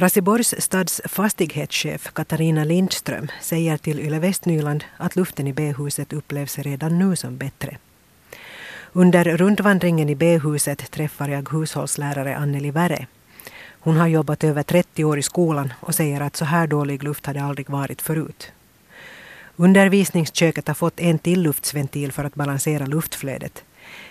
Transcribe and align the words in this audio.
Raseborgs 0.00 0.54
stads 0.58 1.00
fastighetschef 1.04 2.12
Katarina 2.12 2.64
Lindström 2.64 3.28
säger 3.40 3.76
till 3.76 4.00
Yle 4.00 4.18
Västnyland 4.18 4.84
att 4.96 5.16
luften 5.16 5.46
i 5.46 5.52
B-huset 5.52 6.12
upplevs 6.12 6.58
redan 6.58 6.98
nu 6.98 7.16
som 7.16 7.36
bättre. 7.36 7.76
Under 8.92 9.24
rundvandringen 9.24 10.08
i 10.08 10.14
B-huset 10.14 10.90
träffar 10.90 11.28
jag 11.28 11.48
hushållslärare 11.50 12.36
Anneli 12.36 12.70
Värre. 12.70 13.06
Hon 13.80 13.96
har 13.96 14.06
jobbat 14.06 14.44
över 14.44 14.62
30 14.62 15.04
år 15.04 15.18
i 15.18 15.22
skolan 15.22 15.72
och 15.80 15.94
säger 15.94 16.20
att 16.20 16.36
så 16.36 16.44
här 16.44 16.66
dålig 16.66 17.02
luft 17.02 17.26
hade 17.26 17.42
aldrig 17.42 17.70
varit 17.70 18.02
förut. 18.02 18.52
Undervisningsköket 19.56 20.68
har 20.68 20.74
fått 20.74 21.00
en 21.00 21.18
till 21.18 21.42
luftsventil 21.42 22.12
för 22.12 22.24
att 22.24 22.34
balansera 22.34 22.86
luftflödet. 22.86 23.64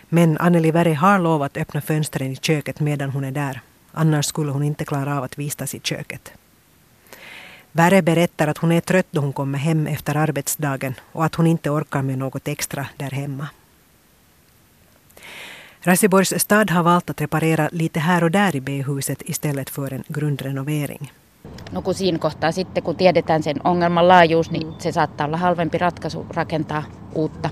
Men 0.10 0.38
Anneli 0.38 0.72
Värre 0.72 0.94
har 0.94 1.20
lovat 1.20 1.58
öppna 1.58 1.82
fönstren 1.82 2.32
i 2.32 2.36
köket 2.36 2.80
medan 2.80 3.10
hon 3.10 3.24
är 3.24 3.32
där. 3.32 3.62
Annars 3.92 4.26
skulle 4.26 4.52
hon 4.52 4.64
inte 4.64 4.86
klara 4.86 5.18
av 5.18 5.24
att 5.24 5.38
vistas 5.38 5.76
i 5.76 5.80
köket. 5.80 6.32
Värre 7.72 8.02
berättar 8.02 8.48
att 8.48 8.58
hon 8.58 8.72
är 8.72 8.82
trött 8.82 9.08
då 9.12 9.22
hon 9.22 9.34
kommer 9.34 9.60
hem 9.60 9.88
efter 9.88 10.18
arbetsdagen 10.18 10.94
och 11.12 11.26
att 11.26 11.36
hon 11.36 11.48
inte 11.48 11.70
orkar 11.70 12.02
med 12.02 12.18
något 12.18 12.48
extra 12.48 12.88
där 12.98 13.12
hemma. 13.12 13.48
Raseborgs 15.82 16.34
stad 16.38 16.72
har 16.72 16.84
valt 16.84 17.10
att 17.10 17.22
reparera 17.22 17.70
lite 17.72 18.00
här 18.00 18.24
och 18.24 18.32
där 18.32 18.56
i 18.56 18.62
B-huset 18.62 19.22
istället 19.26 19.70
för 19.70 19.94
en 19.94 20.04
grundrenovering. 20.08 21.12
No 21.72 21.82
kun 21.82 21.94
siinä 21.94 22.20
kohtaa 22.20 22.52
sitten, 22.52 22.84
kun 22.84 22.96
tiedetään 22.96 23.44
sen 23.44 23.62
ongelman 23.64 24.08
laajuus, 24.08 24.52
niin 24.52 24.74
se 24.80 24.92
saattaa 24.92 25.28
olla 25.28 25.38
halvempi 25.38 25.78
ratkaisu 25.78 26.26
rakentaa 26.30 26.84
uutta 27.16 27.50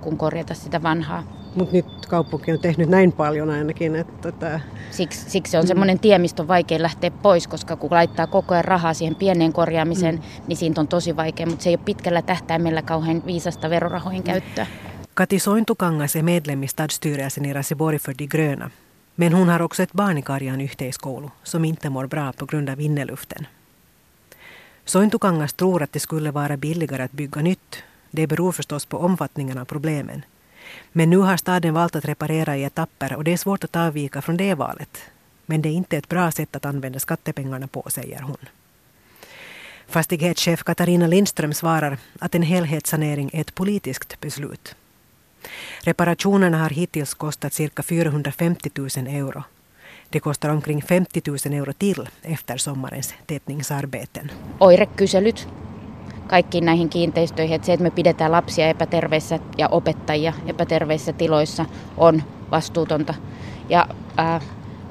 kuin 0.00 0.18
korjata 0.18 0.54
sitä 0.54 0.82
vanhaa. 0.82 1.37
Mutta 1.58 1.76
nyt 1.76 2.06
kaupunki 2.08 2.52
on 2.52 2.58
tehnyt 2.58 2.88
näin 2.88 3.12
paljon 3.12 3.50
ainakin. 3.50 3.96
Että 3.96 4.32
tämä... 4.32 4.60
siksi, 4.90 5.30
siksi 5.30 5.50
se 5.50 5.58
on 5.58 5.66
semmoinen 5.66 5.98
tie, 5.98 6.18
mistä 6.18 6.42
on 6.42 6.48
vaikea 6.48 6.82
lähteä 6.82 7.10
pois, 7.10 7.48
koska 7.48 7.76
kun 7.76 7.90
laittaa 7.90 8.26
koko 8.26 8.54
ajan 8.54 8.64
rahaa 8.64 8.94
siihen 8.94 9.14
pieneen 9.14 9.52
korjaamiseen, 9.52 10.14
mm. 10.14 10.22
niin 10.46 10.56
siitä 10.56 10.80
on 10.80 10.88
tosi 10.88 11.16
vaikea, 11.16 11.46
mutta 11.46 11.62
se 11.62 11.70
ei 11.70 11.76
ole 11.76 11.84
pitkällä 11.84 12.22
tähtäimellä 12.22 12.82
kauhean 12.82 13.22
viisasta 13.26 13.70
verorahojen 13.70 14.22
käyttöä. 14.22 14.66
Kati 15.14 15.38
Sointukangas 15.38 16.16
är 16.16 16.22
medlem 16.22 16.62
i 16.62 16.68
stadsstyrelsen 16.68 17.44
i 17.44 17.52
Raseborg 17.52 18.00
för 18.00 18.14
de 18.18 18.26
gröna. 18.26 18.70
Men 19.16 19.32
hon 19.32 19.48
har 19.48 19.62
också 19.62 19.82
ett 19.82 19.92
barn 19.92 20.18
i 20.18 20.22
Karjan 20.22 20.60
yhteiskoulu 20.60 21.28
som 21.42 21.64
inte 21.64 21.90
mår 21.90 22.06
bra 22.06 22.32
på 22.32 22.46
grund 22.46 22.70
av 22.70 22.80
inneluften. 22.80 23.46
Sointukangas 24.84 25.52
tror 25.52 25.82
att 25.82 25.92
det 25.92 26.00
skulle 26.00 26.30
vara 26.30 26.56
billigare 26.56 27.02
att 27.02 27.12
bygga 27.12 27.40
nytt. 27.40 27.82
Det 28.10 28.26
beror 28.26 28.52
förstås 28.52 28.86
på 28.86 28.98
omfattningen 28.98 29.58
av 29.58 29.64
problemen. 29.64 30.22
Men 30.92 31.10
nu 31.10 31.16
har 31.16 31.36
staden 31.36 31.74
valt 31.74 31.96
att 31.96 32.04
reparera 32.04 32.56
i 32.56 32.64
etapper 32.64 33.12
och 33.16 33.24
det 33.24 33.32
är 33.32 33.36
svårt 33.36 33.64
att 33.64 33.76
avvika 33.76 34.22
från 34.22 34.36
det 34.36 34.54
valet. 34.54 35.00
Men 35.46 35.62
det 35.62 35.68
är 35.68 35.72
inte 35.72 35.96
ett 35.96 36.08
bra 36.08 36.30
sätt 36.30 36.56
att 36.56 36.64
använda 36.64 36.98
skattepengarna 36.98 37.66
på, 37.66 37.86
säger 37.90 38.20
hon. 38.20 38.36
Fastighetschef 39.88 40.62
Katarina 40.62 41.06
Lindström 41.06 41.54
svarar 41.54 41.98
att 42.18 42.34
en 42.34 42.42
helhetssanering 42.42 43.30
är 43.32 43.40
ett 43.40 43.54
politiskt 43.54 44.20
beslut. 44.20 44.74
Reparationerna 45.80 46.58
har 46.58 46.70
hittills 46.70 47.14
kostat 47.14 47.52
cirka 47.52 47.82
450 47.82 48.70
000 48.74 48.88
euro. 49.06 49.42
Det 50.08 50.20
kostar 50.20 50.48
omkring 50.48 50.82
50 50.82 51.22
000 51.26 51.36
euro 51.36 51.72
till 51.72 52.08
efter 52.22 52.56
sommarens 52.56 53.14
tätningsarbeten. 53.26 54.30
Oirekyselyt 54.58 55.46
kaikkiin 56.28 56.64
näihin 56.64 56.88
kiinteistöihin. 56.88 57.54
Että 57.54 57.66
se, 57.66 57.72
että 57.72 57.82
me 57.82 57.90
pidetään 57.90 58.32
lapsia 58.32 58.68
epäterveissä 58.68 59.38
ja 59.58 59.68
opettajia 59.68 60.32
epäterveissä 60.46 61.12
tiloissa 61.12 61.64
on 61.96 62.22
vastuutonta. 62.50 63.14
Ja 63.68 63.86
ää, 64.16 64.40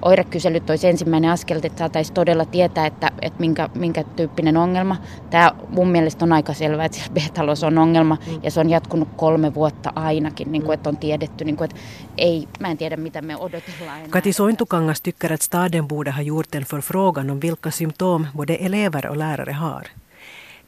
oirekyselyt 0.02 0.70
olisi 0.70 0.88
ensimmäinen 0.88 1.32
askel, 1.32 1.60
että 1.64 1.80
saataisiin 1.80 2.14
todella 2.14 2.46
tietää, 2.46 2.86
että, 2.86 3.12
että 3.22 3.40
minkä, 3.40 3.70
minkä 3.76 4.04
tyyppinen 4.04 4.58
ongelma. 4.58 4.98
Tämä 5.30 5.52
mun 5.70 5.88
mielestä 5.88 6.26
on 6.26 6.34
aika 6.34 6.54
selvää, 6.54 6.86
että 6.86 7.00
B-talous 7.14 7.64
on 7.64 7.78
ongelma 7.78 8.18
mm. 8.28 8.40
ja 8.44 8.52
se 8.52 8.60
on 8.60 8.70
jatkunut 8.70 9.10
kolme 9.16 9.54
vuotta 9.54 9.94
ainakin, 9.96 10.52
niin 10.52 10.64
kuin, 10.64 10.74
että 10.74 10.90
on 10.90 10.98
tiedetty. 10.98 11.46
Niin 11.46 11.58
kuin, 11.58 11.70
että 11.70 11.82
ei, 12.18 12.48
mä 12.60 12.68
en 12.68 12.78
tiedä, 12.78 12.98
mitä 12.98 13.22
me 13.22 13.38
odotellaan. 13.38 13.98
Enää. 13.98 14.10
Kati 14.10 14.34
Sointukangas 14.34 15.02
tycker 15.02 15.34
att 15.34 15.42
staden 15.42 15.88
borde 15.88 16.12
ha 16.12 16.22
gjort 16.22 16.56
en 16.56 16.64
förfrågan 16.64 17.30
om 17.30 17.40
vilka 17.42 17.72
symptom 17.72 18.28
både 18.36 18.58
elever 18.62 19.08
och 19.08 19.18
lärare 19.18 19.54
har. 19.54 19.88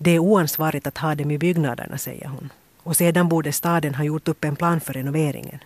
Det 0.02 0.12
är 0.12 0.20
oansvarigt 0.20 0.88
att 0.88 0.98
ha 0.98 1.16
dem 1.16 1.32
i 1.32 1.38
byggnaderna, 1.38 1.98
säger 1.98 2.28
hon. 2.28 2.50
Och 2.84 2.98
sedan 2.98 3.30
borde 3.30 3.52
staden 3.52 3.96
ha 3.96 4.04
gjort 4.04 4.28
upp 4.28 4.44
en 4.44 4.56
plan 4.56 4.80
för 4.80 4.94
renoveringen. 4.94 5.60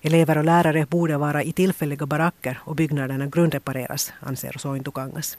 Elever 0.00 0.38
och 0.38 0.44
lärare 0.44 0.86
borde 0.86 1.16
vara 1.16 1.42
i 1.42 1.52
tillfälliga 1.52 2.06
baracker 2.06 2.58
och 2.64 2.76
byggnaderna 2.76 3.26
grundrepareras, 3.26 4.12
anser 4.20 4.58
Sointukangas. 4.58 5.38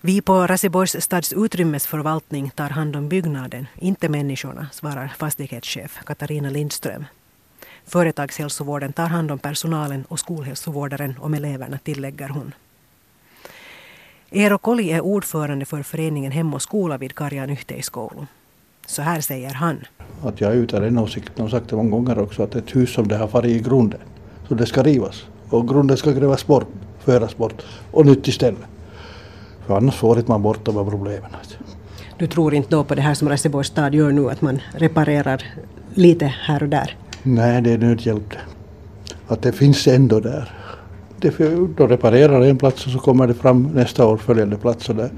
Vi 0.00 0.20
på 0.20 0.46
Raseborgs 0.46 0.96
stads 1.00 1.32
utrymmesförvaltning 1.32 2.50
tar 2.50 2.68
hand 2.68 2.96
om 2.96 3.08
byggnaden, 3.08 3.66
inte 3.78 4.08
människorna, 4.08 4.66
svarar 4.72 5.08
fastighetschef 5.18 5.98
Katarina 6.04 6.50
Lindström. 6.50 7.04
Företagshälsovården 7.86 8.92
tar 8.92 9.06
hand 9.06 9.30
om 9.30 9.38
personalen 9.38 10.04
och 10.08 10.18
skolhälsovårdaren 10.18 11.14
om 11.20 11.34
eleverna, 11.34 11.78
tillägger 11.78 12.28
hon. 12.28 12.52
Eero 14.32 14.58
Koli 14.58 14.90
är 14.92 15.00
ordförande 15.00 15.64
för 15.64 15.82
föreningen 15.82 16.32
Hem 16.32 16.54
och 16.54 16.62
skola 16.62 16.98
vid 16.98 17.14
Karjan 17.14 17.50
yhteiskoulu. 17.50 18.26
Så 18.86 19.02
här 19.02 19.20
säger 19.20 19.54
han. 19.54 19.78
Att 20.22 20.40
jag 20.40 20.54
ute 20.54 20.80
den 20.80 20.98
åsikten 20.98 21.44
och 21.44 21.50
sagt 21.50 21.68
det 21.68 21.76
många 21.76 21.90
gånger 21.90 22.18
också 22.18 22.42
att 22.42 22.54
ett 22.54 22.76
hus 22.76 22.92
som 22.92 23.08
det 23.08 23.16
har 23.16 23.28
farit 23.28 23.50
i 23.50 23.60
grunden, 23.60 24.00
så 24.48 24.54
det 24.54 24.66
ska 24.66 24.82
rivas. 24.82 25.26
Och 25.48 25.68
grunden 25.68 25.96
ska 25.96 26.10
grävas 26.12 26.46
bort, 26.46 26.68
föras 26.98 27.36
bort 27.36 27.62
och 27.90 28.06
nytt 28.06 28.28
istället. 28.28 28.60
För 29.66 29.76
annars 29.76 29.94
får 29.94 30.22
man 30.26 30.42
bort 30.42 30.64
de 30.64 30.76
här 30.76 30.84
problemen. 30.84 31.30
Du 32.18 32.26
tror 32.26 32.54
inte 32.54 32.70
då 32.70 32.84
på 32.84 32.94
det 32.94 33.02
här 33.02 33.14
som 33.14 33.28
Raseborgs 33.28 33.68
stad 33.68 33.94
gör 33.94 34.12
nu, 34.12 34.30
att 34.30 34.42
man 34.42 34.60
reparerar 34.74 35.42
lite 35.94 36.26
här 36.26 36.62
och 36.62 36.68
där? 36.68 36.96
Nej, 37.22 37.62
det 37.62 37.72
är 37.72 37.78
nödhjälp. 37.78 38.34
Att 39.26 39.42
det 39.42 39.52
finns 39.52 39.86
ändå 39.86 40.20
där 40.20 40.59
det, 41.20 41.38
då 41.76 41.86
reparerar 41.86 42.40
en 42.40 42.58
plats 42.58 42.86
och 42.86 42.92
så 42.92 42.98
kommer 42.98 43.26
det 43.26 43.34
fram 43.34 43.62
nästa 43.62 44.06
år 44.06 44.16
följande 44.16 44.56
plats. 44.56 44.88
Och 44.88 44.96
det, 44.96 45.10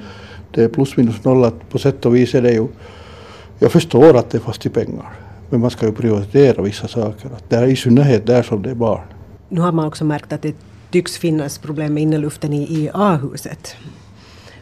det 0.51 0.65
är 0.65 0.69
plus 0.69 0.97
minus 0.97 1.25
noll 1.25 1.45
att 1.45 1.69
på 1.69 1.79
sätt 1.79 2.07
och 2.07 2.17
vis 2.17 2.35
är 2.35 2.43
det 2.43 2.53
ju, 2.53 2.67
jag 3.59 3.73
förstår 3.73 4.17
att 4.17 4.31
det 4.31 4.39
är 4.39 4.43
fast 4.43 4.67
i 4.67 4.69
pengar. 4.69 5.07
Men 5.51 5.61
man 5.61 5.71
ska 5.71 5.87
ju 5.87 5.93
prioritera 5.93 6.63
vissa 6.63 6.89
saker. 6.89 7.27
Att 7.37 7.51
det 7.51 7.57
är 7.57 7.67
I 7.67 7.77
synnerhet 7.77 8.27
där 8.27 8.43
som 8.43 8.63
det 8.63 8.71
är 8.71 8.75
barn. 8.75 9.01
Nu 9.49 9.61
har 9.61 9.73
man 9.73 9.87
också 9.87 10.05
märkt 10.05 10.33
att 10.33 10.43
det 10.43 10.55
tycks 10.91 11.19
finnas 11.19 11.59
problem 11.59 11.95
med 11.95 12.03
inneluften 12.03 12.53
i, 12.53 12.63
i 12.63 12.91
A-huset. 12.95 13.77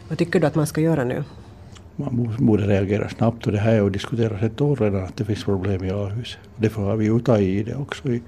Vad 0.08 0.18
tycker 0.18 0.40
du 0.40 0.46
att 0.46 0.54
man 0.54 0.66
ska 0.66 0.80
göra 0.80 1.04
nu? 1.04 1.24
Man 1.96 2.36
borde 2.38 2.66
reagera 2.66 3.08
snabbt 3.08 3.46
och 3.46 3.52
det 3.52 3.58
här 3.58 3.76
har 3.76 3.84
ju 3.84 3.90
diskuterats 3.90 4.42
ett 4.42 4.60
år 4.60 4.76
redan 4.76 5.04
att 5.04 5.16
det 5.16 5.24
finns 5.24 5.44
problem 5.44 5.84
i 5.84 5.90
A-huset. 5.90 6.38
Därför 6.56 6.82
har 6.82 6.96
vi 6.96 7.04
ju 7.04 7.20
tagit 7.20 7.48
i 7.48 7.70
det 7.70 7.76
också 7.76 8.08
i, 8.08 8.22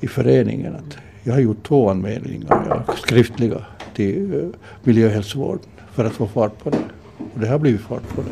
i 0.00 0.08
föreningen. 0.08 0.74
Att 0.74 0.98
jag 1.22 1.32
har 1.32 1.40
gjort 1.40 1.62
två 1.62 1.90
anmälningar, 1.90 2.82
skriftliga, 2.96 3.64
till 3.94 4.34
eh, 4.34 4.48
miljöhälsovården 4.82 5.64
för 5.92 6.04
att 6.04 6.12
få 6.12 6.26
fart 6.26 6.58
på 6.64 6.70
det. 6.70 6.84
Och 7.34 7.40
det 7.40 7.48
har 7.48 7.58
blivit 7.58 7.80
fart 7.80 8.08
på 8.14 8.22
det. 8.22 8.28